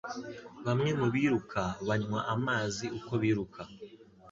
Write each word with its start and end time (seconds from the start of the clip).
Bamwe 0.65 0.89
mu 0.99 1.07
biruka 1.13 1.61
banywa 1.87 2.19
amazi 2.35 2.85
uko 2.97 3.11
biruka 3.21 3.61